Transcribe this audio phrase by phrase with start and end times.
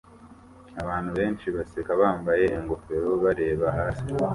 [0.81, 4.07] Abantu benshi baseka bambaye ingofero bareba hasi